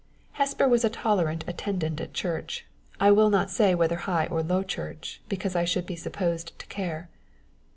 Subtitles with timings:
[0.31, 2.65] Hesper was a tolerable attendant at church
[2.99, 6.65] I will not say whether high or low church, because I should be supposed to
[6.65, 7.07] care.